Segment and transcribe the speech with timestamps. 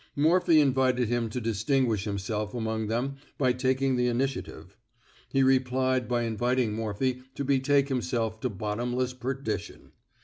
[0.15, 4.75] Morphy invited him to distinguish him self among them by taking the initiative.
[5.29, 9.91] He replied by inviting Morphy to betake him self to bottomless perdition.